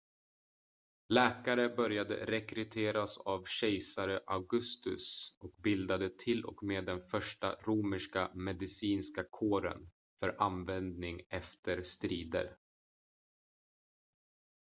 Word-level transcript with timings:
läkare 1.09 1.69
började 1.69 2.25
rekryteras 2.25 3.17
av 3.17 3.45
kejsare 3.45 4.19
augustus 4.27 5.37
och 5.39 5.51
bildade 5.63 6.09
till 6.09 6.45
och 6.45 6.63
med 6.63 6.85
den 6.85 7.01
första 7.07 7.55
romerska 7.61 8.31
medicinska 8.35 9.23
kåren 9.31 9.89
för 10.19 10.35
användning 10.39 11.21
efter 11.29 11.83
strider 11.83 12.57